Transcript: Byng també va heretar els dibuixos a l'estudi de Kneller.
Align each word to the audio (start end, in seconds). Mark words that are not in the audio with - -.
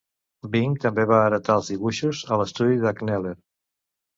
Byng 0.53 0.77
també 0.85 1.05
va 1.11 1.19
heretar 1.25 1.57
els 1.61 1.69
dibuixos 1.73 2.25
a 2.37 2.41
l'estudi 2.43 2.81
de 2.87 2.95
Kneller. 3.03 3.37